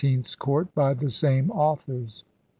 [0.03, 2.23] 's court by the same authors.